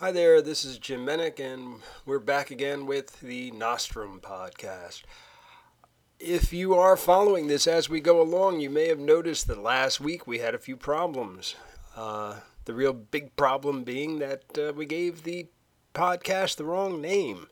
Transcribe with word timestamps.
Hi 0.00 0.12
there, 0.12 0.40
this 0.40 0.64
is 0.64 0.78
Jim 0.78 1.04
Menick, 1.04 1.40
and 1.40 1.80
we're 2.06 2.20
back 2.20 2.52
again 2.52 2.86
with 2.86 3.18
the 3.18 3.50
Nostrum 3.50 4.20
podcast. 4.20 5.02
If 6.20 6.52
you 6.52 6.74
are 6.74 6.96
following 6.96 7.48
this 7.48 7.66
as 7.66 7.88
we 7.90 7.98
go 7.98 8.22
along, 8.22 8.60
you 8.60 8.70
may 8.70 8.86
have 8.86 9.00
noticed 9.00 9.48
that 9.48 9.60
last 9.60 9.98
week 9.98 10.24
we 10.24 10.38
had 10.38 10.54
a 10.54 10.58
few 10.60 10.76
problems. 10.76 11.56
Uh, 11.96 12.36
the 12.64 12.74
real 12.74 12.92
big 12.92 13.34
problem 13.34 13.82
being 13.82 14.20
that 14.20 14.44
uh, 14.56 14.72
we 14.72 14.86
gave 14.86 15.24
the 15.24 15.48
podcast 15.94 16.58
the 16.58 16.64
wrong 16.64 17.00
name. 17.00 17.48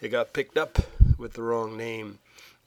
It 0.00 0.08
got 0.08 0.32
picked 0.32 0.58
up 0.58 0.80
with 1.16 1.34
the 1.34 1.44
wrong 1.44 1.76
name 1.76 2.18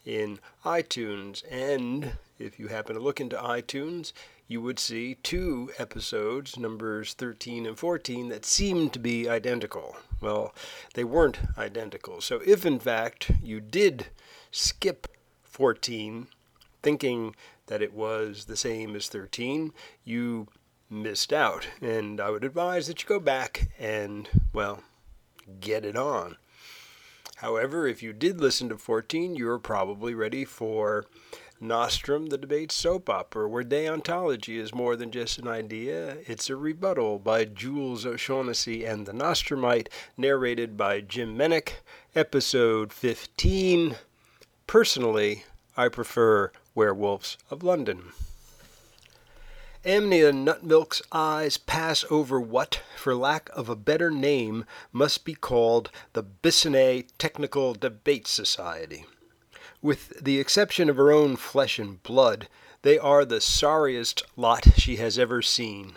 in 0.04 0.38
iTunes, 0.64 1.42
and 1.50 2.12
if 2.38 2.58
you 2.58 2.68
happen 2.68 2.94
to 2.94 3.00
look 3.00 3.20
into 3.20 3.36
iTunes, 3.36 4.12
you 4.46 4.62
would 4.62 4.78
see 4.78 5.16
two 5.16 5.70
episodes, 5.78 6.58
numbers 6.58 7.12
13 7.12 7.66
and 7.66 7.78
14, 7.78 8.28
that 8.30 8.46
seemed 8.46 8.92
to 8.94 8.98
be 8.98 9.28
identical. 9.28 9.96
Well, 10.20 10.54
they 10.94 11.04
weren't 11.04 11.38
identical. 11.58 12.20
So 12.20 12.40
if 12.46 12.64
in 12.64 12.78
fact 12.78 13.30
you 13.42 13.60
did 13.60 14.06
skip 14.50 15.06
14, 15.42 16.28
thinking 16.82 17.36
that 17.66 17.82
it 17.82 17.92
was 17.92 18.46
the 18.46 18.56
same 18.56 18.96
as 18.96 19.08
13, 19.08 19.72
you 20.04 20.48
missed 20.88 21.32
out. 21.32 21.68
And 21.82 22.20
I 22.20 22.30
would 22.30 22.44
advise 22.44 22.86
that 22.86 23.02
you 23.02 23.08
go 23.08 23.20
back 23.20 23.68
and, 23.78 24.28
well, 24.54 24.82
get 25.60 25.84
it 25.84 25.96
on. 25.96 26.36
However, 27.40 27.86
if 27.86 28.02
you 28.02 28.12
did 28.12 28.40
listen 28.40 28.68
to 28.68 28.76
14, 28.76 29.36
you're 29.36 29.60
probably 29.60 30.12
ready 30.12 30.44
for 30.44 31.04
Nostrum, 31.60 32.26
the 32.26 32.36
debate 32.36 32.72
soap 32.72 33.08
opera, 33.08 33.48
where 33.48 33.62
deontology 33.62 34.58
is 34.58 34.74
more 34.74 34.96
than 34.96 35.12
just 35.12 35.38
an 35.38 35.46
idea. 35.46 36.16
It's 36.26 36.50
a 36.50 36.56
rebuttal 36.56 37.20
by 37.20 37.44
Jules 37.44 38.04
O'Shaughnessy 38.04 38.84
and 38.84 39.06
the 39.06 39.12
Nostrumite, 39.12 39.86
narrated 40.16 40.76
by 40.76 41.00
Jim 41.00 41.38
Menick, 41.38 41.74
episode 42.12 42.92
15. 42.92 43.94
Personally, 44.66 45.44
I 45.76 45.88
prefer 45.88 46.50
Werewolves 46.74 47.38
of 47.52 47.62
London. 47.62 48.12
Amnia 49.84 50.32
Nutmilk's 50.32 51.02
eyes 51.12 51.56
pass 51.56 52.04
over 52.10 52.40
what, 52.40 52.82
for 52.96 53.14
lack 53.14 53.48
of 53.50 53.68
a 53.68 53.76
better 53.76 54.10
name, 54.10 54.64
must 54.90 55.24
be 55.24 55.34
called 55.34 55.92
the 56.14 56.22
Bissonnet 56.24 57.16
Technical 57.16 57.74
Debate 57.74 58.26
Society. 58.26 59.06
With 59.80 60.24
the 60.24 60.40
exception 60.40 60.90
of 60.90 60.96
her 60.96 61.12
own 61.12 61.36
flesh 61.36 61.78
and 61.78 62.02
blood, 62.02 62.48
they 62.82 62.98
are 62.98 63.24
the 63.24 63.40
sorriest 63.40 64.24
lot 64.36 64.66
she 64.76 64.96
has 64.96 65.16
ever 65.16 65.42
seen. 65.42 65.94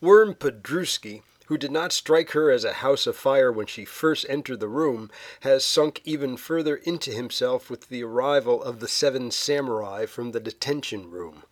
Worm 0.00 0.34
Pedrusky, 0.34 1.22
who 1.46 1.58
did 1.58 1.72
not 1.72 1.92
strike 1.92 2.30
her 2.30 2.48
as 2.48 2.62
a 2.62 2.74
house 2.74 3.08
afire 3.08 3.50
when 3.50 3.66
she 3.66 3.84
first 3.84 4.24
entered 4.28 4.60
the 4.60 4.68
room, 4.68 5.10
has 5.40 5.64
sunk 5.64 6.00
even 6.04 6.36
further 6.36 6.76
into 6.76 7.10
himself 7.10 7.68
with 7.68 7.88
the 7.88 8.04
arrival 8.04 8.62
of 8.62 8.78
the 8.78 8.86
seven 8.86 9.32
samurai 9.32 10.06
from 10.06 10.30
the 10.30 10.38
detention 10.38 11.10
room. 11.10 11.42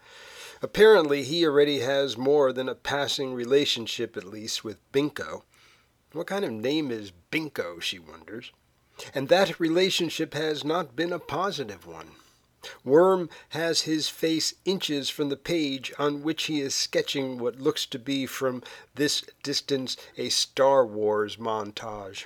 Apparently, 0.62 1.23
he 1.23 1.47
already 1.47 1.81
has 1.81 2.17
more 2.17 2.53
than 2.53 2.69
a 2.69 2.75
passing 2.75 3.34
relationship, 3.34 4.17
at 4.17 4.25
least, 4.25 4.64
with 4.64 4.78
Binko. 4.92 5.42
What 6.12 6.27
kind 6.27 6.45
of 6.45 6.53
name 6.53 6.91
is 6.91 7.12
Binko, 7.31 7.81
she 7.81 7.98
wonders 7.98 8.53
and 9.14 9.29
that 9.29 9.61
relationship 9.61 10.34
has 10.34 10.64
not 10.64 10.97
been 10.97 11.12
a 11.12 11.19
positive 11.19 11.86
one. 11.86 12.11
Worm 12.84 13.31
has 13.51 13.83
his 13.83 14.09
face 14.09 14.55
inches 14.64 15.09
from 15.09 15.29
the 15.29 15.36
page 15.36 15.92
on 15.98 16.23
which 16.23 16.45
he 16.45 16.61
is 16.61 16.75
sketching 16.75 17.39
what 17.39 17.61
looks 17.61 17.86
to 17.86 17.98
be 17.98 18.27
from 18.27 18.62
this 18.95 19.23
distance 19.42 19.97
a 20.17 20.29
Star 20.29 20.84
Wars 20.84 21.36
montage. 21.36 22.25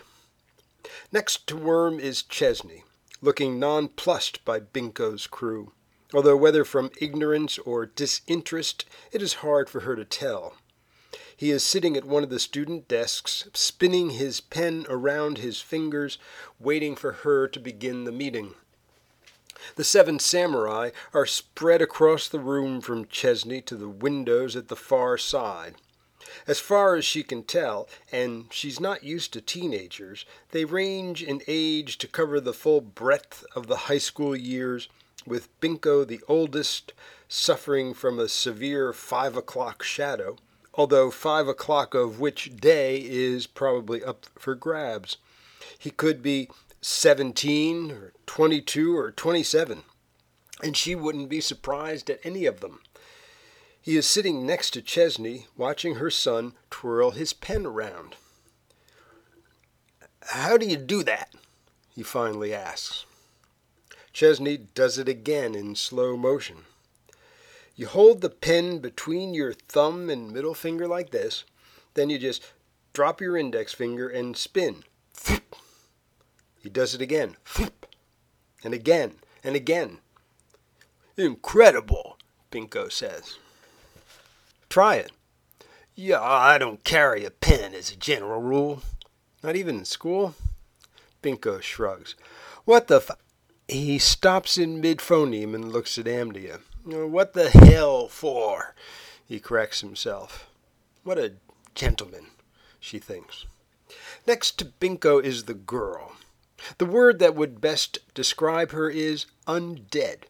Next 1.12 1.46
to 1.48 1.56
Worm 1.56 2.00
is 2.00 2.22
Chesney, 2.22 2.84
looking 3.20 3.58
nonplussed 3.58 4.44
by 4.44 4.58
Binko's 4.58 5.26
crew, 5.26 5.72
although 6.14 6.36
whether 6.36 6.64
from 6.64 6.90
ignorance 7.00 7.58
or 7.58 7.86
disinterest 7.86 8.84
it 9.10 9.22
is 9.22 9.34
hard 9.34 9.70
for 9.70 9.80
her 9.80 9.96
to 9.96 10.04
tell. 10.04 10.54
He 11.36 11.50
is 11.50 11.64
sitting 11.64 11.96
at 11.96 12.04
one 12.04 12.22
of 12.22 12.30
the 12.30 12.38
student 12.38 12.86
desks, 12.86 13.48
spinning 13.54 14.10
his 14.10 14.40
pen 14.40 14.86
around 14.88 15.38
his 15.38 15.60
fingers, 15.60 16.18
waiting 16.60 16.94
for 16.94 17.12
her 17.12 17.48
to 17.48 17.58
begin 17.58 18.04
the 18.04 18.12
meeting. 18.12 18.54
The 19.76 19.84
seven 19.84 20.18
samurai 20.18 20.90
are 21.12 21.26
spread 21.26 21.82
across 21.82 22.28
the 22.28 22.40
room 22.40 22.80
from 22.80 23.06
Chesney 23.06 23.60
to 23.62 23.76
the 23.76 23.88
windows 23.88 24.56
at 24.56 24.68
the 24.68 24.76
far 24.76 25.16
side. 25.18 25.76
As 26.46 26.60
far 26.60 26.96
as 26.96 27.04
she 27.04 27.22
can 27.22 27.42
tell, 27.42 27.88
and 28.10 28.46
she's 28.50 28.80
not 28.80 29.04
used 29.04 29.32
to 29.32 29.40
teenagers, 29.40 30.24
they 30.50 30.64
range 30.64 31.22
in 31.22 31.42
age 31.46 31.98
to 31.98 32.08
cover 32.08 32.40
the 32.40 32.52
full 32.52 32.80
breadth 32.80 33.44
of 33.54 33.66
the 33.66 33.88
high 33.88 33.98
school 33.98 34.34
years, 34.34 34.88
with 35.26 35.48
Binko, 35.60 36.06
the 36.06 36.20
oldest, 36.28 36.92
suffering 37.28 37.94
from 37.94 38.18
a 38.18 38.28
severe 38.28 38.92
five 38.92 39.36
o'clock 39.36 39.82
shadow, 39.82 40.36
although 40.74 41.10
five 41.10 41.48
o'clock 41.48 41.94
of 41.94 42.20
which 42.20 42.56
day 42.56 42.98
is 42.98 43.46
probably 43.46 44.04
up 44.04 44.26
for 44.38 44.54
grabs. 44.54 45.16
He 45.78 45.90
could 45.90 46.22
be 46.22 46.48
17 46.80 47.90
or 47.90 48.12
22 48.26 48.96
or 48.96 49.10
27, 49.10 49.82
and 50.62 50.76
she 50.76 50.94
wouldn't 50.94 51.28
be 51.28 51.40
surprised 51.40 52.10
at 52.10 52.20
any 52.24 52.44
of 52.46 52.60
them. 52.60 52.80
He 53.80 53.96
is 53.96 54.06
sitting 54.06 54.46
next 54.46 54.70
to 54.72 54.82
Chesney, 54.82 55.46
watching 55.56 55.96
her 55.96 56.10
son 56.10 56.52
twirl 56.70 57.12
his 57.12 57.32
pen 57.32 57.66
around. 57.66 58.16
How 60.26 60.56
do 60.56 60.66
you 60.66 60.76
do 60.76 61.02
that? 61.02 61.34
he 61.94 62.02
finally 62.02 62.54
asks. 62.54 63.04
Chesney 64.12 64.58
does 64.58 64.98
it 64.98 65.08
again 65.08 65.54
in 65.54 65.74
slow 65.74 66.16
motion. 66.16 66.58
You 67.74 67.86
hold 67.86 68.20
the 68.20 68.30
pen 68.30 68.78
between 68.78 69.32
your 69.32 69.52
thumb 69.52 70.10
and 70.10 70.30
middle 70.30 70.54
finger 70.54 70.86
like 70.86 71.10
this, 71.10 71.44
then 71.94 72.10
you 72.10 72.18
just 72.18 72.42
drop 72.92 73.20
your 73.20 73.36
index 73.36 73.72
finger 73.72 74.08
and 74.08 74.36
spin. 74.36 74.84
He 76.62 76.68
does 76.68 76.94
it 76.94 77.00
again. 77.00 77.36
And 78.62 78.74
again 78.74 79.14
and 79.42 79.56
again. 79.56 79.98
Incredible, 81.16 82.18
Binko 82.50 82.92
says. 82.92 83.38
Try 84.68 84.96
it. 84.96 85.12
Yeah, 85.94 86.22
I 86.22 86.58
don't 86.58 86.84
carry 86.84 87.24
a 87.24 87.30
pen 87.30 87.74
as 87.74 87.90
a 87.90 87.96
general 87.96 88.40
rule. 88.40 88.82
Not 89.42 89.56
even 89.56 89.78
in 89.78 89.84
school? 89.84 90.34
Binko 91.22 91.60
shrugs. 91.60 92.14
What 92.64 92.88
the 92.88 93.16
He 93.72 93.98
stops 93.98 94.58
in 94.58 94.82
mid 94.82 94.98
phoneme 94.98 95.54
and 95.54 95.72
looks 95.72 95.96
at 95.96 96.06
Amnia. 96.06 96.60
What 96.84 97.32
the 97.32 97.48
hell 97.48 98.06
for? 98.06 98.74
He 99.26 99.40
corrects 99.40 99.80
himself. 99.80 100.50
What 101.04 101.16
a 101.16 101.36
gentleman, 101.74 102.26
she 102.78 102.98
thinks. 102.98 103.46
Next 104.26 104.58
to 104.58 104.66
Binko 104.66 105.24
is 105.24 105.44
the 105.44 105.54
girl. 105.54 106.12
The 106.76 106.84
word 106.84 107.18
that 107.20 107.34
would 107.34 107.62
best 107.62 108.00
describe 108.12 108.72
her 108.72 108.90
is 108.90 109.24
undead, 109.46 110.24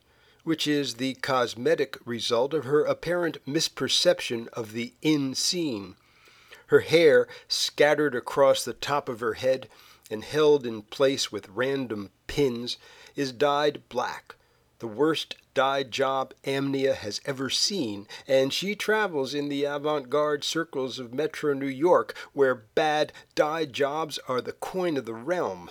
which 0.45 0.69
is 0.69 0.95
the 0.95 1.15
cosmetic 1.15 1.99
result 2.05 2.55
of 2.55 2.65
her 2.65 2.85
apparent 2.85 3.45
misperception 3.45 4.47
of 4.51 4.71
the 4.71 4.95
in 5.03 5.35
scene. 5.35 5.97
Her 6.69 6.81
hair, 6.81 7.27
scattered 7.49 8.15
across 8.15 8.65
the 8.65 8.73
top 8.73 9.09
of 9.09 9.19
her 9.19 9.35
head 9.35 9.69
and 10.11 10.25
held 10.25 10.67
in 10.67 10.83
place 10.83 11.31
with 11.31 11.49
random 11.49 12.11
pins, 12.27 12.77
is 13.17 13.33
dyed 13.33 13.89
black, 13.89 14.37
the 14.79 14.87
worst 14.87 15.37
dye 15.55 15.83
job 15.83 16.35
Amnia 16.45 16.95
has 16.95 17.21
ever 17.25 17.49
seen, 17.49 18.09
and 18.27 18.53
she 18.53 18.75
travels 18.75 19.35
in 19.35 19.49
the 19.49 19.65
avant 19.65 20.11
garde 20.11 20.43
circles 20.43 20.99
of 20.99 21.15
Metro 21.15 21.55
New 21.55 21.67
York, 21.67 22.15
where 22.33 22.55
bad 22.55 23.13
dye 23.35 23.65
jobs 23.65 24.19
are 24.27 24.41
the 24.41 24.53
coin 24.53 24.97
of 24.97 25.05
the 25.05 25.15
realm. 25.15 25.71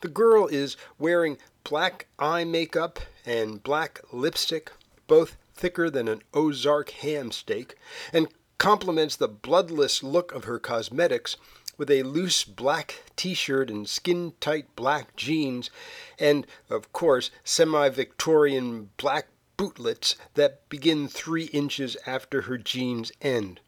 The 0.00 0.08
girl 0.08 0.46
is 0.46 0.76
wearing 0.98 1.38
black 1.64 2.06
eye 2.18 2.44
makeup 2.44 2.98
and 3.24 3.62
black 3.62 4.00
lipstick, 4.12 4.72
both 5.06 5.36
thicker 5.54 5.90
than 5.90 6.08
an 6.08 6.22
Ozark 6.32 6.90
ham 6.90 7.30
steak, 7.32 7.76
and 8.12 8.28
complements 8.58 9.16
the 9.16 9.28
bloodless 9.28 10.02
look 10.02 10.32
of 10.32 10.44
her 10.44 10.58
cosmetics 10.58 11.36
with 11.80 11.90
a 11.90 12.02
loose 12.02 12.44
black 12.44 13.04
t 13.16 13.32
shirt 13.32 13.70
and 13.70 13.88
skin 13.88 14.34
tight 14.38 14.66
black 14.76 15.16
jeans, 15.16 15.70
and, 16.18 16.46
of 16.68 16.92
course, 16.92 17.30
semi 17.42 17.88
Victorian 17.88 18.90
black 18.98 19.28
bootlets 19.56 20.14
that 20.34 20.68
begin 20.68 21.08
three 21.08 21.46
inches 21.46 21.96
after 22.06 22.42
her 22.42 22.58
jeans 22.58 23.10
end. 23.22 23.60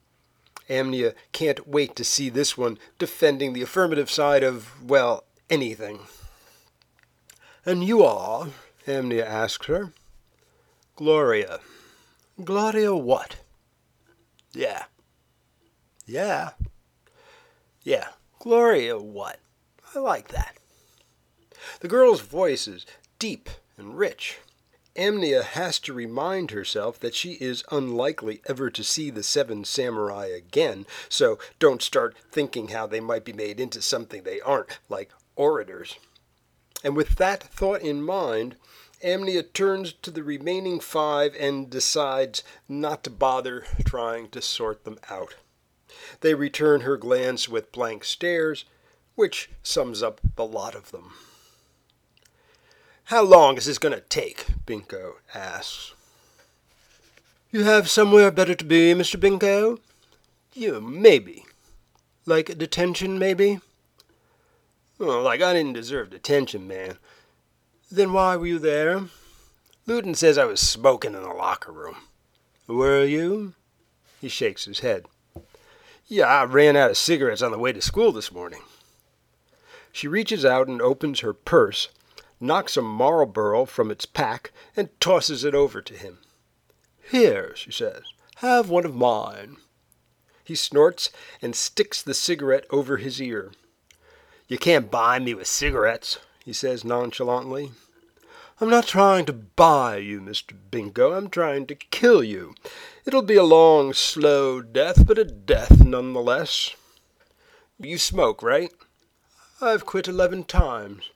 Amnia 0.68 1.14
can't 1.32 1.66
wait 1.66 1.96
to 1.96 2.04
see 2.04 2.28
this 2.28 2.54
one 2.54 2.78
defending 2.98 3.54
the 3.54 3.62
affirmative 3.62 4.10
side 4.10 4.42
of, 4.42 4.86
well, 4.86 5.24
anything. 5.48 6.00
And 7.64 7.82
you 7.82 8.04
are? 8.04 8.48
Amnia 8.86 9.26
asks 9.26 9.66
her. 9.68 9.94
Gloria. 10.96 11.60
Gloria 12.44 12.94
what? 12.94 13.36
Yeah. 14.52 14.84
Yeah. 16.04 16.50
Yeah, 17.84 18.08
Gloria 18.38 18.98
what? 18.98 19.40
I 19.94 19.98
like 19.98 20.28
that. 20.28 20.56
The 21.80 21.88
girl's 21.88 22.20
voice 22.20 22.66
is 22.68 22.86
deep 23.18 23.50
and 23.76 23.96
rich. 23.96 24.38
Amnia 24.94 25.42
has 25.42 25.78
to 25.80 25.92
remind 25.92 26.50
herself 26.50 27.00
that 27.00 27.14
she 27.14 27.32
is 27.32 27.64
unlikely 27.70 28.42
ever 28.46 28.70
to 28.70 28.84
see 28.84 29.10
the 29.10 29.22
Seven 29.22 29.64
Samurai 29.64 30.26
again, 30.26 30.86
so 31.08 31.38
don't 31.58 31.80
start 31.80 32.16
thinking 32.30 32.68
how 32.68 32.86
they 32.86 33.00
might 33.00 33.24
be 33.24 33.32
made 33.32 33.58
into 33.58 33.80
something 33.80 34.22
they 34.22 34.40
aren't, 34.40 34.78
like 34.88 35.10
orators. 35.34 35.98
And 36.84 36.94
with 36.94 37.16
that 37.16 37.42
thought 37.42 37.80
in 37.80 38.02
mind, 38.02 38.56
Amnia 39.02 39.42
turns 39.42 39.92
to 40.02 40.10
the 40.10 40.22
remaining 40.22 40.78
five 40.78 41.34
and 41.38 41.70
decides 41.70 42.42
not 42.68 43.02
to 43.04 43.10
bother 43.10 43.64
trying 43.84 44.28
to 44.30 44.42
sort 44.42 44.84
them 44.84 44.98
out. 45.08 45.36
They 46.20 46.34
return 46.34 46.82
her 46.82 46.96
glance 46.96 47.48
with 47.48 47.72
blank 47.72 48.04
stares, 48.04 48.64
which 49.14 49.50
sums 49.62 50.02
up 50.02 50.20
the 50.36 50.44
lot 50.44 50.74
of 50.74 50.90
them. 50.90 51.14
How 53.04 53.22
long 53.22 53.56
is 53.56 53.66
this 53.66 53.78
going 53.78 53.94
to 53.94 54.00
take? 54.00 54.46
Binko 54.64 55.14
asks. 55.34 55.92
You 57.50 57.64
have 57.64 57.90
somewhere 57.90 58.30
better 58.30 58.54
to 58.54 58.64
be, 58.64 58.94
Mr. 58.94 59.20
Binko? 59.20 59.78
You, 60.54 60.80
maybe. 60.80 61.44
Like 62.24 62.56
detention, 62.56 63.18
maybe? 63.18 63.60
Oh, 64.98 65.20
like 65.20 65.42
I 65.42 65.52
didn't 65.52 65.74
deserve 65.74 66.10
detention, 66.10 66.66
man. 66.66 66.98
Then 67.90 68.12
why 68.12 68.36
were 68.36 68.46
you 68.46 68.58
there? 68.58 69.02
Luton 69.86 70.14
says 70.14 70.38
I 70.38 70.44
was 70.44 70.60
smoking 70.60 71.14
in 71.14 71.22
the 71.22 71.28
locker 71.28 71.72
room. 71.72 71.96
Were 72.68 73.04
you? 73.04 73.54
He 74.20 74.28
shakes 74.28 74.64
his 74.64 74.78
head. 74.78 75.06
Yeah, 76.06 76.26
I 76.26 76.44
ran 76.44 76.76
out 76.76 76.90
of 76.90 76.96
cigarettes 76.96 77.42
on 77.42 77.52
the 77.52 77.58
way 77.58 77.72
to 77.72 77.80
school 77.80 78.12
this 78.12 78.32
morning. 78.32 78.62
She 79.92 80.08
reaches 80.08 80.44
out 80.44 80.68
and 80.68 80.80
opens 80.80 81.20
her 81.20 81.32
purse 81.32 81.88
knocks 82.42 82.76
a 82.76 82.82
Marlboro 82.82 83.64
from 83.64 83.90
its 83.90 84.04
pack, 84.04 84.50
and 84.76 84.88
tosses 85.00 85.44
it 85.44 85.54
over 85.54 85.80
to 85.80 85.94
him. 85.94 86.18
Here, 87.10 87.54
she 87.54 87.70
says, 87.70 88.02
have 88.36 88.68
one 88.68 88.84
of 88.84 88.94
mine. 88.94 89.58
He 90.44 90.56
snorts 90.56 91.10
and 91.40 91.54
sticks 91.54 92.02
the 92.02 92.14
cigarette 92.14 92.66
over 92.70 92.96
his 92.96 93.22
ear. 93.22 93.52
You 94.48 94.58
can't 94.58 94.90
buy 94.90 95.20
me 95.20 95.34
with 95.34 95.46
cigarettes, 95.46 96.18
he 96.44 96.52
says 96.52 96.84
nonchalantly. 96.84 97.70
I'm 98.60 98.68
not 98.68 98.86
trying 98.86 99.24
to 99.26 99.32
buy 99.32 99.98
you, 99.98 100.20
Mr. 100.20 100.54
Binko. 100.70 101.16
I'm 101.16 101.30
trying 101.30 101.66
to 101.66 101.74
kill 101.76 102.24
you. 102.24 102.54
It'll 103.04 103.22
be 103.22 103.36
a 103.36 103.42
long, 103.42 103.92
slow 103.92 104.62
death, 104.62 105.06
but 105.06 105.18
a 105.18 105.24
death 105.24 105.84
nonetheless. 105.84 106.76
You 107.80 107.98
smoke, 107.98 108.42
right? 108.44 108.72
I've 109.60 109.84
quit 109.84 110.06
eleven 110.06 110.44
times. 110.44 111.10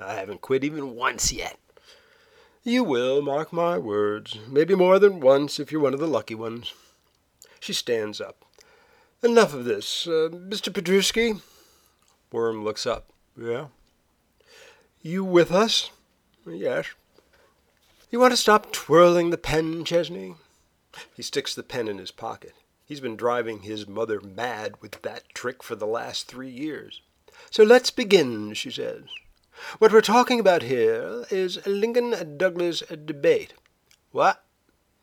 I 0.00 0.14
haven't 0.14 0.40
quit 0.40 0.64
even 0.64 0.96
once 0.96 1.32
yet. 1.32 1.58
You 2.64 2.82
will, 2.82 3.22
mark 3.22 3.52
my 3.52 3.78
words. 3.78 4.38
Maybe 4.48 4.74
more 4.74 4.98
than 4.98 5.20
once 5.20 5.60
if 5.60 5.70
you're 5.70 5.80
one 5.80 5.94
of 5.94 6.00
the 6.00 6.08
lucky 6.08 6.34
ones. 6.34 6.74
She 7.60 7.72
stands 7.72 8.20
up. 8.20 8.44
Enough 9.22 9.54
of 9.54 9.64
this. 9.64 10.08
Uh, 10.08 10.28
Mr. 10.32 10.72
Petruski? 10.72 11.40
Worm 12.32 12.64
looks 12.64 12.84
up. 12.84 13.10
Yeah? 13.40 13.66
You 15.02 15.22
with 15.22 15.52
us? 15.52 15.90
Yes. 16.44 16.86
You 18.10 18.18
want 18.18 18.32
to 18.32 18.36
stop 18.36 18.72
twirling 18.72 19.30
the 19.30 19.38
pen, 19.38 19.84
Chesney? 19.84 20.34
He 21.14 21.22
sticks 21.22 21.54
the 21.54 21.62
pen 21.62 21.88
in 21.88 21.98
his 21.98 22.10
pocket. 22.10 22.54
He's 22.84 23.00
been 23.00 23.16
driving 23.16 23.60
his 23.60 23.88
mother 23.88 24.20
mad 24.20 24.74
with 24.80 25.00
that 25.02 25.34
trick 25.34 25.62
for 25.62 25.74
the 25.74 25.86
last 25.86 26.28
three 26.28 26.50
years. 26.50 27.00
So 27.50 27.62
let's 27.62 27.90
begin, 27.90 28.54
she 28.54 28.70
says. 28.70 29.04
What 29.78 29.92
we're 29.92 30.00
talking 30.00 30.40
about 30.40 30.62
here 30.62 31.24
is 31.30 31.64
Lincoln 31.66 32.36
Douglas 32.36 32.80
debate. 32.80 33.54
What? 34.10 34.44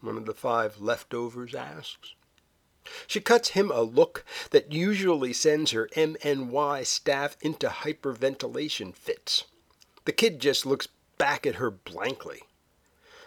One 0.02 0.18
of 0.18 0.26
the 0.26 0.34
five 0.34 0.80
leftovers 0.80 1.56
asks. 1.56 2.14
She 3.06 3.22
cuts 3.22 3.50
him 3.50 3.72
a 3.72 3.82
look 3.82 4.26
that 4.52 4.72
usually 4.72 5.34
sends 5.34 5.72
her 5.72 5.88
MNY 5.96 6.86
staff 6.86 7.38
into 7.42 7.68
hyperventilation 7.68 8.96
fits. 8.96 9.46
The 10.06 10.12
kid 10.12 10.40
just 10.40 10.66
looks 10.66 10.88
back 11.18 11.46
at 11.46 11.56
her 11.56 11.70
blankly. 11.70 12.44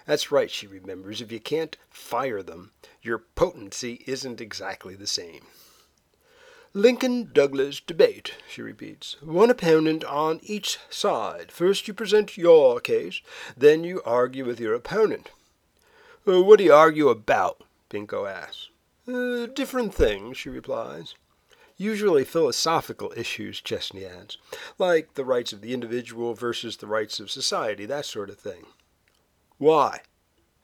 That's 0.07 0.33
right, 0.33 0.51
she 0.51 0.67
remembers. 0.67 1.21
If 1.21 1.31
you 1.31 1.41
can't 1.41 1.77
fire 1.91 2.43
them, 2.43 2.73
your 3.01 3.19
potency 3.19 4.03
isn't 4.07 4.41
exactly 4.41 4.95
the 4.95 5.07
same. 5.07 5.47
Lincoln 6.75 7.31
Douglas 7.35 7.81
debate, 7.81 8.35
she 8.49 8.63
repeats. 8.63 9.17
One 9.21 9.51
opponent 9.51 10.05
on 10.05 10.41
each 10.43 10.79
side. 10.89 11.53
First 11.53 11.87
you 11.87 11.93
present 11.93 12.39
your 12.39 12.81
case, 12.81 13.21
then 13.57 13.85
you 13.85 14.01
argue 14.07 14.47
with 14.47 14.59
your 14.59 14.73
opponent. 14.73 15.31
Uh, 16.27 16.43
what 16.43 16.59
do 16.59 16.65
you 16.65 16.73
argue 16.73 17.09
about? 17.09 17.63
Binko 17.91 18.31
asks. 18.31 18.71
Uh, 19.07 19.47
different 19.47 19.93
things, 19.93 20.39
she 20.39 20.49
replies. 20.49 21.15
Usually 21.77 22.25
philosophical 22.25 23.13
issues, 23.17 23.61
Chesney 23.61 24.07
adds, 24.07 24.39
like 24.79 25.15
the 25.15 25.25
rights 25.25 25.53
of 25.53 25.61
the 25.61 25.75
individual 25.75 26.33
versus 26.33 26.79
the 26.79 26.87
rights 26.87 27.21
of 27.21 27.31
society, 27.31 27.85
that 27.87 28.07
sort 28.07 28.31
of 28.31 28.39
thing. 28.39 28.67
Why? 29.59 30.01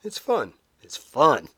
It's 0.03 0.17
fun. 0.17 0.53
It's 0.81 0.97
fun. 0.97 1.49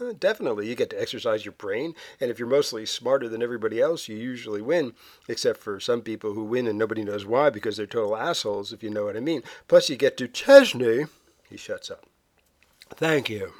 Uh, 0.00 0.12
definitely, 0.18 0.68
you 0.68 0.74
get 0.74 0.90
to 0.90 1.00
exercise 1.00 1.44
your 1.44 1.52
brain, 1.52 1.94
and 2.20 2.30
if 2.30 2.38
you're 2.38 2.48
mostly 2.48 2.84
smarter 2.84 3.28
than 3.28 3.42
everybody 3.42 3.80
else, 3.80 4.08
you 4.08 4.16
usually 4.16 4.62
win, 4.62 4.94
except 5.28 5.60
for 5.60 5.78
some 5.78 6.00
people 6.00 6.32
who 6.32 6.42
win 6.42 6.66
and 6.66 6.78
nobody 6.78 7.04
knows 7.04 7.24
why 7.24 7.50
because 7.50 7.76
they're 7.76 7.86
total 7.86 8.16
assholes, 8.16 8.72
if 8.72 8.82
you 8.82 8.90
know 8.90 9.04
what 9.04 9.16
I 9.16 9.20
mean. 9.20 9.42
Plus, 9.68 9.88
you 9.88 9.96
get 9.96 10.16
to 10.16 10.26
Chesney. 10.26 11.04
He 11.48 11.56
shuts 11.56 11.90
up. 11.90 12.06
Thank 12.90 13.30
you. 13.30 13.52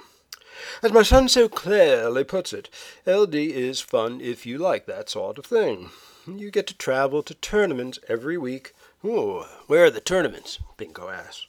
As 0.82 0.92
my 0.92 1.02
son 1.02 1.28
so 1.28 1.48
clearly 1.48 2.24
puts 2.24 2.52
it, 2.52 2.68
LD 3.06 3.34
is 3.34 3.80
fun 3.80 4.20
if 4.20 4.44
you 4.44 4.58
like 4.58 4.86
that 4.86 5.08
sort 5.08 5.38
of 5.38 5.46
thing. 5.46 5.90
You 6.26 6.50
get 6.50 6.66
to 6.68 6.76
travel 6.76 7.22
to 7.22 7.34
tournaments 7.34 7.98
every 8.08 8.38
week. 8.38 8.74
Ooh, 9.04 9.44
where 9.66 9.84
are 9.84 9.90
the 9.90 10.00
tournaments? 10.00 10.58
Binko 10.78 11.12
asks. 11.12 11.46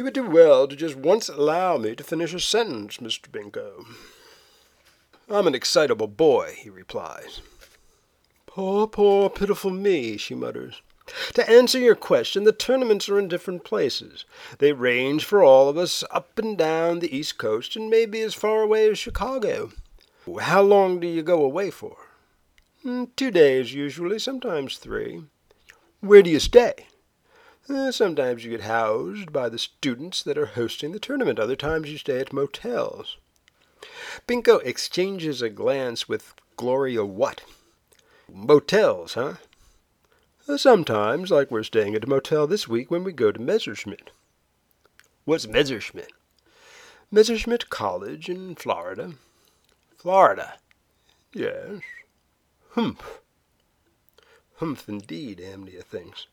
You 0.00 0.04
would 0.04 0.14
do 0.14 0.30
well 0.30 0.66
to 0.66 0.74
just 0.74 0.96
once 0.96 1.28
allow 1.28 1.76
me 1.76 1.94
to 1.94 2.02
finish 2.02 2.32
a 2.32 2.40
sentence, 2.40 2.96
Mr. 2.96 3.28
Binko. 3.28 3.84
I'm 5.28 5.46
an 5.46 5.54
excitable 5.54 6.06
boy, 6.06 6.54
he 6.56 6.70
replies. 6.70 7.42
Poor, 8.46 8.86
poor, 8.86 9.28
pitiful 9.28 9.70
me, 9.70 10.16
she 10.16 10.34
mutters. 10.34 10.80
To 11.34 11.46
answer 11.46 11.78
your 11.78 11.96
question, 11.96 12.44
the 12.44 12.52
tournaments 12.52 13.10
are 13.10 13.18
in 13.18 13.28
different 13.28 13.62
places. 13.62 14.24
They 14.56 14.72
range 14.72 15.26
for 15.26 15.44
all 15.44 15.68
of 15.68 15.76
us 15.76 16.02
up 16.10 16.38
and 16.38 16.56
down 16.56 17.00
the 17.00 17.14
East 17.14 17.36
Coast 17.36 17.76
and 17.76 17.90
maybe 17.90 18.22
as 18.22 18.32
far 18.32 18.62
away 18.62 18.90
as 18.90 18.98
Chicago. 18.98 19.70
How 20.40 20.62
long 20.62 20.98
do 20.98 21.06
you 21.06 21.20
go 21.20 21.44
away 21.44 21.70
for? 21.70 21.98
Hmm, 22.82 23.04
two 23.16 23.30
days 23.30 23.74
usually, 23.74 24.18
sometimes 24.18 24.78
three. 24.78 25.24
Where 26.00 26.22
do 26.22 26.30
you 26.30 26.40
stay? 26.40 26.86
Uh, 27.68 27.92
sometimes 27.92 28.44
you 28.44 28.50
get 28.50 28.62
housed 28.62 29.32
by 29.32 29.48
the 29.48 29.58
students 29.58 30.22
that 30.22 30.38
are 30.38 30.46
hosting 30.46 30.92
the 30.92 30.98
tournament. 30.98 31.38
Other 31.38 31.56
times 31.56 31.90
you 31.90 31.98
stay 31.98 32.18
at 32.20 32.32
motels. 32.32 33.16
Binko 34.26 34.60
exchanges 34.64 35.40
a 35.42 35.50
glance 35.50 36.08
with 36.08 36.34
Gloria 36.56 37.04
What? 37.04 37.42
Motels, 38.32 39.14
huh? 39.14 39.34
Uh, 40.48 40.56
sometimes, 40.56 41.30
like 41.30 41.50
we're 41.50 41.62
staying 41.62 41.94
at 41.94 42.04
a 42.04 42.08
motel 42.08 42.46
this 42.46 42.66
week 42.66 42.90
when 42.90 43.04
we 43.04 43.12
go 43.12 43.30
to 43.30 43.40
Messerschmitt. 43.40 44.10
What's 45.24 45.46
Messerschmitt? 45.46 46.12
Messerschmitt 47.10 47.70
College 47.70 48.28
in 48.28 48.54
Florida. 48.54 49.14
Florida? 49.96 50.54
Yes. 51.32 51.80
Humph. 52.70 53.19
Humph, 54.60 54.90
indeed, 54.90 55.40
Amnia 55.40 55.80
thinks. 55.80 56.26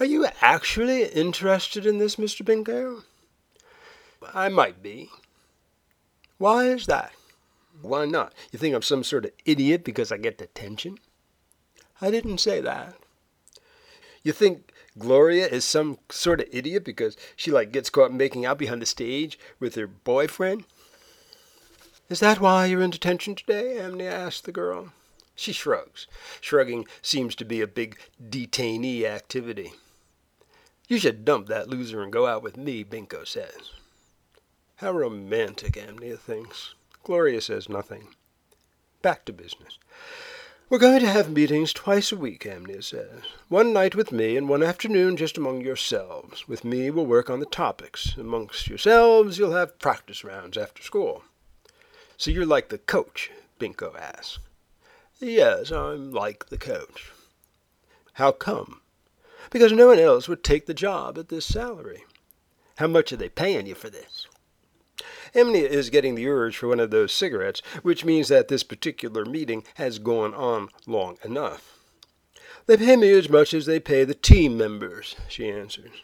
Are 0.00 0.06
you 0.06 0.26
actually 0.40 1.04
interested 1.04 1.84
in 1.84 1.98
this, 1.98 2.16
Mr. 2.16 2.42
Binko? 2.42 3.02
I 4.32 4.48
might 4.48 4.82
be. 4.82 5.10
Why 6.38 6.64
is 6.64 6.86
that? 6.86 7.12
Why 7.82 8.06
not? 8.06 8.32
You 8.50 8.58
think 8.58 8.74
I'm 8.74 8.80
some 8.80 9.04
sort 9.04 9.26
of 9.26 9.32
idiot 9.44 9.84
because 9.84 10.10
I 10.10 10.16
get 10.16 10.38
detention? 10.38 10.96
I 12.00 12.10
didn't 12.10 12.38
say 12.38 12.62
that. 12.62 12.94
You 14.22 14.32
think 14.32 14.72
Gloria 14.98 15.46
is 15.46 15.66
some 15.66 15.98
sort 16.10 16.40
of 16.40 16.48
idiot 16.50 16.86
because 16.86 17.18
she 17.36 17.50
like 17.50 17.70
gets 17.70 17.90
caught 17.90 18.14
making 18.14 18.46
out 18.46 18.56
behind 18.56 18.80
the 18.80 18.86
stage 18.86 19.38
with 19.60 19.74
her 19.74 19.86
boyfriend? 19.86 20.64
Is 22.08 22.20
that 22.20 22.40
why 22.40 22.64
you're 22.64 22.80
in 22.80 22.88
detention 22.88 23.34
today? 23.34 23.78
Amnia 23.78 24.10
asked 24.10 24.44
the 24.44 24.52
girl. 24.52 24.94
She 25.34 25.52
shrugs. 25.52 26.06
Shrugging 26.40 26.86
seems 27.02 27.34
to 27.36 27.44
be 27.44 27.60
a 27.60 27.66
big 27.66 27.98
detainee 28.22 29.04
activity. 29.04 29.72
You 30.88 30.98
should 30.98 31.24
dump 31.24 31.48
that 31.48 31.68
loser 31.68 32.02
and 32.02 32.12
go 32.12 32.26
out 32.26 32.42
with 32.42 32.56
me, 32.56 32.84
Binko 32.84 33.26
says. 33.26 33.72
How 34.76 34.92
romantic, 34.92 35.76
Amnia 35.76 36.16
thinks. 36.16 36.74
Gloria 37.02 37.40
says 37.40 37.68
nothing. 37.68 38.08
Back 39.02 39.24
to 39.24 39.32
business. 39.32 39.78
We're 40.70 40.78
going 40.78 41.00
to 41.00 41.10
have 41.10 41.30
meetings 41.30 41.72
twice 41.72 42.10
a 42.10 42.16
week, 42.16 42.46
Amnia 42.46 42.82
says. 42.82 43.22
One 43.48 43.72
night 43.72 43.94
with 43.94 44.12
me 44.12 44.36
and 44.36 44.48
one 44.48 44.62
afternoon 44.62 45.16
just 45.16 45.36
among 45.36 45.60
yourselves. 45.60 46.48
With 46.48 46.64
me, 46.64 46.90
we'll 46.90 47.06
work 47.06 47.28
on 47.28 47.40
the 47.40 47.46
topics. 47.46 48.16
Amongst 48.16 48.68
yourselves, 48.68 49.38
you'll 49.38 49.52
have 49.52 49.78
practice 49.78 50.24
rounds 50.24 50.56
after 50.56 50.82
school. 50.82 51.22
So 52.16 52.30
you're 52.30 52.46
like 52.46 52.70
the 52.70 52.78
coach? 52.78 53.30
Binko 53.60 53.94
asks. 53.98 54.38
Yes, 55.20 55.70
I'm 55.70 56.10
like 56.12 56.46
the 56.46 56.58
coach. 56.58 57.12
How 58.14 58.32
come? 58.32 58.80
Because 59.50 59.72
no 59.72 59.88
one 59.88 59.98
else 59.98 60.28
would 60.28 60.42
take 60.42 60.66
the 60.66 60.74
job 60.74 61.18
at 61.18 61.28
this 61.28 61.46
salary. 61.46 62.04
How 62.76 62.86
much 62.88 63.12
are 63.12 63.16
they 63.16 63.28
paying 63.28 63.66
you 63.66 63.74
for 63.74 63.90
this? 63.90 64.26
Amnia 65.34 65.68
is 65.68 65.90
getting 65.90 66.14
the 66.14 66.28
urge 66.28 66.56
for 66.56 66.68
one 66.68 66.80
of 66.80 66.90
those 66.90 67.12
cigarettes, 67.12 67.60
which 67.82 68.04
means 68.04 68.28
that 68.28 68.48
this 68.48 68.62
particular 68.62 69.24
meeting 69.24 69.64
has 69.74 69.98
gone 69.98 70.34
on 70.34 70.68
long 70.86 71.16
enough. 71.24 71.78
They 72.66 72.76
pay 72.76 72.96
me 72.96 73.10
as 73.10 73.28
much 73.28 73.52
as 73.52 73.66
they 73.66 73.80
pay 73.80 74.04
the 74.04 74.14
team 74.14 74.56
members, 74.56 75.16
she 75.28 75.50
answers. 75.50 76.02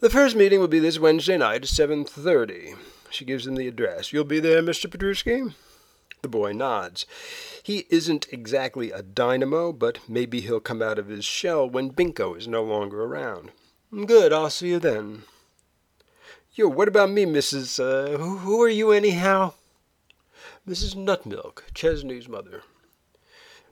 The 0.00 0.10
first 0.10 0.36
meeting 0.36 0.60
will 0.60 0.68
be 0.68 0.78
this 0.78 0.98
Wednesday 0.98 1.38
night 1.38 1.62
at 1.62 1.68
7.30. 1.68 2.76
She 3.10 3.24
gives 3.24 3.46
him 3.46 3.54
the 3.54 3.68
address. 3.68 4.12
You'll 4.12 4.24
be 4.24 4.40
there, 4.40 4.62
Mr. 4.62 4.90
Petruski? 4.90 5.54
The 6.22 6.28
boy 6.28 6.52
nods. 6.52 7.06
He 7.62 7.86
isn't 7.88 8.26
exactly 8.30 8.90
a 8.90 9.02
dynamo, 9.02 9.72
but 9.72 9.98
maybe 10.08 10.40
he'll 10.40 10.60
come 10.60 10.82
out 10.82 10.98
of 10.98 11.08
his 11.08 11.24
shell 11.24 11.68
when 11.68 11.92
Binko 11.92 12.36
is 12.36 12.46
no 12.46 12.62
longer 12.62 13.02
around. 13.04 13.52
Good, 14.06 14.32
I'll 14.32 14.50
see 14.50 14.68
you 14.68 14.78
then. 14.78 15.22
Yo, 16.54 16.68
what 16.68 16.88
about 16.88 17.10
me, 17.10 17.24
Mrs. 17.24 17.80
Uh, 17.80 18.18
who, 18.18 18.38
who 18.38 18.62
are 18.62 18.68
you 18.68 18.92
anyhow? 18.92 19.54
Mrs. 20.68 20.94
Nutmilk, 20.94 21.62
Chesney's 21.74 22.28
mother. 22.28 22.62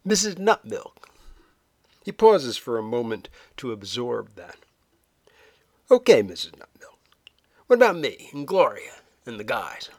Mrs. 0.06 0.36
Nutmilk. 0.36 1.08
He 2.04 2.12
pauses 2.12 2.56
for 2.56 2.78
a 2.78 2.82
moment 2.82 3.28
to 3.58 3.72
absorb 3.72 4.34
that. 4.36 4.56
Okay, 5.90 6.22
Mrs. 6.22 6.52
Nutmilk. 6.52 6.98
What 7.66 7.76
about 7.76 7.96
me 7.96 8.30
and 8.32 8.46
Gloria 8.48 8.92
and 9.26 9.38
the 9.38 9.44
guys? 9.44 9.90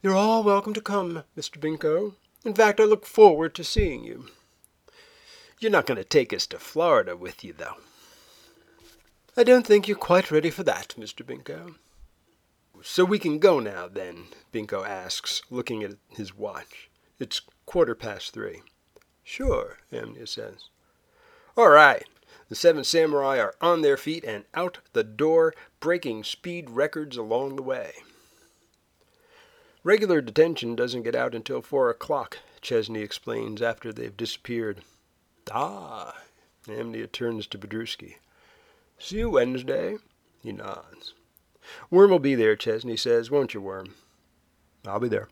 You're 0.00 0.14
all 0.14 0.44
welcome 0.44 0.74
to 0.74 0.80
come, 0.80 1.24
Mr. 1.36 1.58
Binko. 1.58 2.14
In 2.44 2.54
fact, 2.54 2.78
I 2.78 2.84
look 2.84 3.04
forward 3.04 3.52
to 3.56 3.64
seeing 3.64 4.04
you. 4.04 4.26
You're 5.58 5.72
not 5.72 5.86
going 5.86 5.98
to 5.98 6.04
take 6.04 6.32
us 6.32 6.46
to 6.48 6.58
Florida 6.60 7.16
with 7.16 7.42
you, 7.42 7.52
though. 7.52 7.78
I 9.36 9.42
don't 9.42 9.66
think 9.66 9.88
you're 9.88 9.96
quite 9.96 10.30
ready 10.30 10.50
for 10.50 10.62
that, 10.62 10.94
Mr. 10.96 11.26
Binko. 11.26 11.74
So 12.80 13.04
we 13.04 13.18
can 13.18 13.40
go 13.40 13.58
now, 13.58 13.88
then, 13.88 14.26
Binko 14.52 14.86
asks, 14.86 15.42
looking 15.50 15.82
at 15.82 15.96
his 16.08 16.32
watch. 16.32 16.88
It's 17.18 17.40
quarter 17.66 17.96
past 17.96 18.32
three. 18.32 18.62
Sure, 19.24 19.78
Amnia 19.92 20.28
says. 20.28 20.68
All 21.56 21.70
right. 21.70 22.04
The 22.48 22.54
seven 22.54 22.84
samurai 22.84 23.40
are 23.40 23.54
on 23.60 23.82
their 23.82 23.96
feet 23.96 24.22
and 24.24 24.44
out 24.54 24.78
the 24.92 25.02
door, 25.02 25.54
breaking 25.80 26.22
speed 26.22 26.70
records 26.70 27.16
along 27.16 27.56
the 27.56 27.62
way. 27.62 27.94
Regular 29.84 30.20
detention 30.20 30.74
doesn't 30.74 31.04
get 31.04 31.14
out 31.14 31.34
until 31.34 31.62
four 31.62 31.88
o'clock, 31.88 32.38
Chesney 32.60 33.00
explains 33.00 33.62
after 33.62 33.92
they've 33.92 34.16
disappeared. 34.16 34.82
Ah, 35.52 36.16
Amnia 36.68 37.06
turns 37.06 37.46
to 37.46 37.58
Bedrusky. 37.58 38.16
See 38.98 39.18
you 39.18 39.30
Wednesday? 39.30 39.96
He 40.42 40.52
nods. 40.52 41.14
Worm 41.90 42.10
will 42.10 42.18
be 42.18 42.34
there, 42.34 42.56
Chesney 42.56 42.96
says, 42.96 43.30
won't 43.30 43.54
you, 43.54 43.60
Worm? 43.60 43.94
I'll 44.86 45.00
be 45.00 45.08
there, 45.08 45.28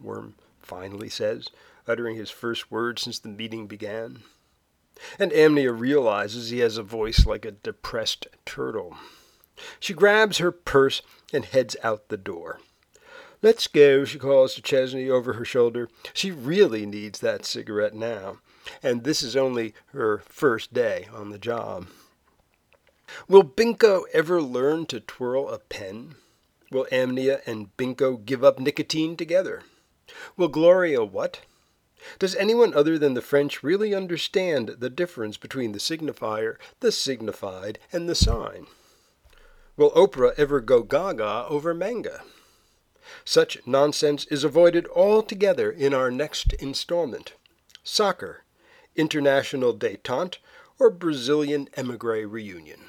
Worm 0.00 0.34
finally 0.60 1.08
says, 1.08 1.48
uttering 1.86 2.16
his 2.16 2.30
first 2.30 2.70
word 2.70 2.98
since 2.98 3.18
the 3.18 3.28
meeting 3.28 3.66
began. 3.66 4.22
And 5.18 5.32
Amnia 5.32 5.72
realizes 5.72 6.50
he 6.50 6.58
has 6.58 6.76
a 6.76 6.82
voice 6.82 7.24
like 7.24 7.44
a 7.44 7.52
depressed 7.52 8.26
turtle. 8.44 8.96
She 9.80 9.94
grabs 9.94 10.38
her 10.38 10.52
purse 10.52 11.00
and 11.32 11.44
heads 11.44 11.76
out 11.82 12.08
the 12.08 12.16
door. 12.16 12.60
Let's 13.40 13.68
go, 13.68 14.04
she 14.04 14.18
calls 14.18 14.54
to 14.54 14.62
Chesney 14.62 15.08
over 15.08 15.34
her 15.34 15.44
shoulder. 15.44 15.88
She 16.12 16.32
really 16.32 16.84
needs 16.86 17.20
that 17.20 17.44
cigarette 17.44 17.94
now, 17.94 18.38
and 18.82 19.04
this 19.04 19.22
is 19.22 19.36
only 19.36 19.74
her 19.92 20.18
first 20.18 20.74
day 20.74 21.06
on 21.14 21.30
the 21.30 21.38
job. 21.38 21.86
Will 23.28 23.44
Binko 23.44 24.02
ever 24.12 24.42
learn 24.42 24.86
to 24.86 24.98
twirl 24.98 25.48
a 25.50 25.60
pen? 25.60 26.16
Will 26.72 26.86
Amnia 26.90 27.40
and 27.46 27.74
Binko 27.76 28.24
give 28.24 28.42
up 28.42 28.58
nicotine 28.58 29.16
together? 29.16 29.62
Will 30.36 30.48
Gloria 30.48 31.04
what? 31.04 31.42
Does 32.18 32.34
anyone 32.34 32.74
other 32.74 32.98
than 32.98 33.14
the 33.14 33.22
French 33.22 33.62
really 33.62 33.94
understand 33.94 34.76
the 34.78 34.90
difference 34.90 35.36
between 35.36 35.72
the 35.72 35.78
signifier, 35.78 36.56
the 36.80 36.90
signified, 36.90 37.78
and 37.92 38.08
the 38.08 38.14
sign? 38.14 38.66
Will 39.76 39.92
Oprah 39.92 40.34
ever 40.36 40.60
go 40.60 40.82
gaga 40.82 41.46
over 41.48 41.72
manga? 41.72 42.22
Such 43.24 43.58
nonsense 43.66 44.26
is 44.26 44.44
avoided 44.44 44.86
altogether 44.88 45.70
in 45.70 45.94
our 45.94 46.10
next 46.10 46.52
installment. 46.54 47.34
Soccer, 47.82 48.44
International 48.96 49.74
Détente, 49.74 50.38
or 50.78 50.90
Brazilian 50.90 51.68
Emigre 51.76 52.26
Reunion. 52.26 52.80